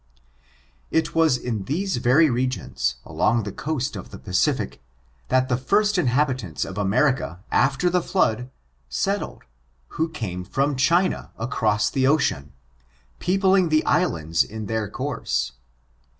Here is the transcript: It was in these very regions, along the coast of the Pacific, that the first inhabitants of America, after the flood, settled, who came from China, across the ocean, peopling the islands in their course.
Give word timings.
It 0.89 1.13
was 1.13 1.37
in 1.37 1.65
these 1.65 1.97
very 1.97 2.27
regions, 2.27 2.95
along 3.05 3.43
the 3.43 3.51
coast 3.51 3.95
of 3.95 4.09
the 4.09 4.17
Pacific, 4.17 4.81
that 5.27 5.47
the 5.47 5.57
first 5.57 5.95
inhabitants 5.95 6.65
of 6.65 6.75
America, 6.75 7.43
after 7.51 7.87
the 7.87 8.01
flood, 8.01 8.49
settled, 8.89 9.43
who 9.89 10.09
came 10.09 10.43
from 10.43 10.75
China, 10.75 11.29
across 11.37 11.91
the 11.91 12.07
ocean, 12.07 12.51
peopling 13.19 13.69
the 13.69 13.85
islands 13.85 14.43
in 14.43 14.65
their 14.65 14.89
course. 14.89 15.51